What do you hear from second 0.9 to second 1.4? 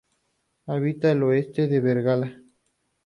en el